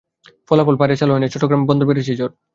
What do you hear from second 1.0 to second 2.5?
চালু হয়নি, চট্টগ্রাম বন্দরে বেড়েছে জট।